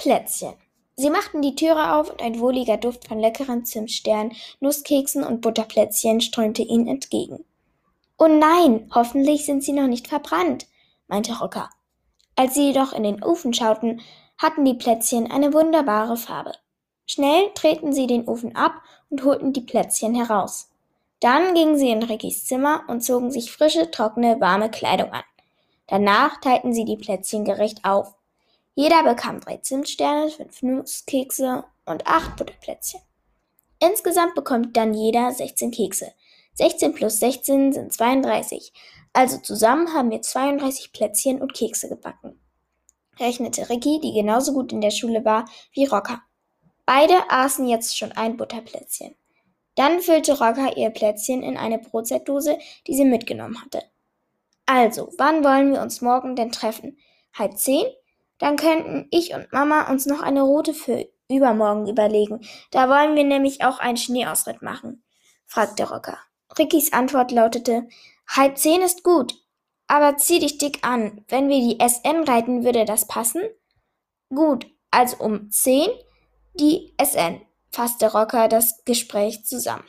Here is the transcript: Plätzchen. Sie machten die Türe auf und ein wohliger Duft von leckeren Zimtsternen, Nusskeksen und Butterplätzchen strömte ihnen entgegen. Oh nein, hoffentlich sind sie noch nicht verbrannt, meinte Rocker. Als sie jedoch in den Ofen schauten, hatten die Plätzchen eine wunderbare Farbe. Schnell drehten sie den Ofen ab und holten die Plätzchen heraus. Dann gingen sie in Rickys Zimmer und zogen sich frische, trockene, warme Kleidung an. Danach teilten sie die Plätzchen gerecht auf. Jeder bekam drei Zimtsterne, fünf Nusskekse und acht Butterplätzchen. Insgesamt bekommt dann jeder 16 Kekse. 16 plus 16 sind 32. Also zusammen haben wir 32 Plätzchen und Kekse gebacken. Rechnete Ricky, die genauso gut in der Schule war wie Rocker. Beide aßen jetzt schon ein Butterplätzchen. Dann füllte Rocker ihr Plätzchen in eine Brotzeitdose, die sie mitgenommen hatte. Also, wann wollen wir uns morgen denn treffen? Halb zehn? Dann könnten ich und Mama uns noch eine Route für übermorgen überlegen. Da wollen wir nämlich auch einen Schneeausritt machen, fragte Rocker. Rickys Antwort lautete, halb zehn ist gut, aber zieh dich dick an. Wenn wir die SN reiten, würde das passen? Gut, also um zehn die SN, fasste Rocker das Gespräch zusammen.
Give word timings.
Plätzchen. 0.00 0.54
Sie 0.96 1.10
machten 1.10 1.42
die 1.42 1.54
Türe 1.54 1.92
auf 1.92 2.10
und 2.10 2.22
ein 2.22 2.40
wohliger 2.40 2.78
Duft 2.78 3.06
von 3.06 3.20
leckeren 3.20 3.66
Zimtsternen, 3.66 4.32
Nusskeksen 4.58 5.22
und 5.22 5.42
Butterplätzchen 5.42 6.22
strömte 6.22 6.62
ihnen 6.62 6.86
entgegen. 6.86 7.44
Oh 8.18 8.26
nein, 8.26 8.90
hoffentlich 8.94 9.44
sind 9.44 9.62
sie 9.62 9.74
noch 9.74 9.88
nicht 9.88 10.08
verbrannt, 10.08 10.66
meinte 11.06 11.38
Rocker. 11.38 11.68
Als 12.34 12.54
sie 12.54 12.68
jedoch 12.68 12.94
in 12.94 13.02
den 13.02 13.22
Ofen 13.22 13.52
schauten, 13.52 14.00
hatten 14.38 14.64
die 14.64 14.72
Plätzchen 14.72 15.30
eine 15.30 15.52
wunderbare 15.52 16.16
Farbe. 16.16 16.52
Schnell 17.04 17.50
drehten 17.54 17.92
sie 17.92 18.06
den 18.06 18.26
Ofen 18.26 18.56
ab 18.56 18.80
und 19.10 19.22
holten 19.22 19.52
die 19.52 19.60
Plätzchen 19.60 20.14
heraus. 20.14 20.70
Dann 21.20 21.52
gingen 21.52 21.76
sie 21.76 21.90
in 21.90 22.02
Rickys 22.02 22.46
Zimmer 22.46 22.84
und 22.88 23.04
zogen 23.04 23.30
sich 23.30 23.52
frische, 23.52 23.90
trockene, 23.90 24.40
warme 24.40 24.70
Kleidung 24.70 25.12
an. 25.12 25.24
Danach 25.88 26.40
teilten 26.40 26.72
sie 26.72 26.86
die 26.86 26.96
Plätzchen 26.96 27.44
gerecht 27.44 27.84
auf. 27.84 28.14
Jeder 28.74 29.02
bekam 29.02 29.40
drei 29.40 29.58
Zimtsterne, 29.58 30.30
fünf 30.30 30.62
Nusskekse 30.62 31.64
und 31.84 32.06
acht 32.06 32.36
Butterplätzchen. 32.36 33.00
Insgesamt 33.80 34.34
bekommt 34.34 34.76
dann 34.76 34.94
jeder 34.94 35.32
16 35.32 35.70
Kekse. 35.70 36.12
16 36.54 36.94
plus 36.94 37.18
16 37.18 37.72
sind 37.72 37.92
32. 37.92 38.72
Also 39.12 39.38
zusammen 39.38 39.92
haben 39.94 40.10
wir 40.10 40.22
32 40.22 40.92
Plätzchen 40.92 41.40
und 41.40 41.54
Kekse 41.54 41.88
gebacken. 41.88 42.40
Rechnete 43.18 43.68
Ricky, 43.68 44.00
die 44.00 44.12
genauso 44.12 44.52
gut 44.52 44.72
in 44.72 44.80
der 44.80 44.90
Schule 44.90 45.24
war 45.24 45.46
wie 45.72 45.86
Rocker. 45.86 46.22
Beide 46.86 47.14
aßen 47.30 47.66
jetzt 47.68 47.96
schon 47.96 48.12
ein 48.12 48.36
Butterplätzchen. 48.36 49.14
Dann 49.74 50.00
füllte 50.00 50.38
Rocker 50.38 50.76
ihr 50.76 50.90
Plätzchen 50.90 51.42
in 51.42 51.56
eine 51.56 51.78
Brotzeitdose, 51.78 52.58
die 52.86 52.94
sie 52.94 53.04
mitgenommen 53.04 53.60
hatte. 53.62 53.82
Also, 54.66 55.12
wann 55.18 55.42
wollen 55.42 55.72
wir 55.72 55.82
uns 55.82 56.00
morgen 56.00 56.36
denn 56.36 56.52
treffen? 56.52 56.98
Halb 57.32 57.56
zehn? 57.58 57.86
Dann 58.40 58.56
könnten 58.56 59.06
ich 59.10 59.34
und 59.34 59.52
Mama 59.52 59.88
uns 59.90 60.06
noch 60.06 60.22
eine 60.22 60.42
Route 60.42 60.74
für 60.74 61.06
übermorgen 61.28 61.86
überlegen. 61.88 62.40
Da 62.72 62.88
wollen 62.88 63.14
wir 63.14 63.22
nämlich 63.22 63.62
auch 63.62 63.78
einen 63.78 63.96
Schneeausritt 63.96 64.62
machen, 64.62 65.04
fragte 65.46 65.88
Rocker. 65.88 66.18
Rickys 66.58 66.92
Antwort 66.92 67.30
lautete, 67.30 67.86
halb 68.26 68.58
zehn 68.58 68.82
ist 68.82 69.04
gut, 69.04 69.34
aber 69.86 70.16
zieh 70.16 70.40
dich 70.40 70.58
dick 70.58 70.80
an. 70.82 71.24
Wenn 71.28 71.48
wir 71.48 71.60
die 71.60 71.78
SN 71.80 72.24
reiten, 72.24 72.64
würde 72.64 72.84
das 72.84 73.06
passen? 73.06 73.42
Gut, 74.34 74.66
also 74.90 75.18
um 75.18 75.50
zehn 75.50 75.88
die 76.54 76.94
SN, 77.00 77.40
fasste 77.70 78.12
Rocker 78.12 78.48
das 78.48 78.84
Gespräch 78.84 79.44
zusammen. 79.44 79.84